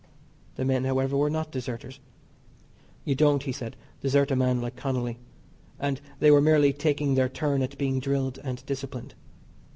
[0.55, 1.99] The men, however, were not deserters
[3.05, 5.19] you don't, he said, desert a man like Connolly,
[5.79, 9.13] and they were merely taking their turn at being drilled and disciplined.